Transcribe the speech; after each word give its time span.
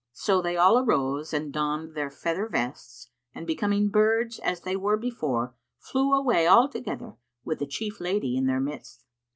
So 0.13 0.41
they 0.41 0.57
all 0.57 0.79
arose 0.79 1.31
and 1.31 1.53
donned 1.53 1.93
their 1.93 2.09
feather 2.09 2.47
vests, 2.49 3.09
and 3.35 3.45
becoming 3.45 3.89
birds 3.89 4.39
as 4.39 4.61
they 4.61 4.75
were 4.75 4.97
before, 4.97 5.53
flew 5.77 6.11
away 6.13 6.47
all 6.47 6.67
together, 6.67 7.17
with 7.45 7.59
the 7.59 7.67
chief 7.67 7.99
lady 8.01 8.35
in 8.35 8.47
their 8.47 8.59
midst. 8.59 9.05